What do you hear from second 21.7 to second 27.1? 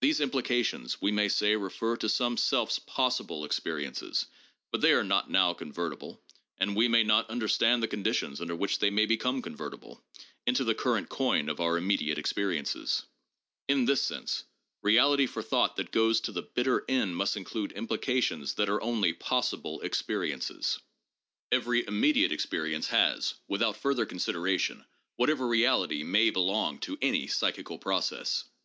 immediate experience has, without further consideration, whatever reality may belong to